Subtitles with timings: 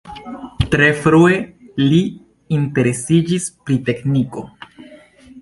[0.75, 1.35] Tre frue
[1.91, 1.99] li
[2.59, 4.47] interesiĝis pri tekniko.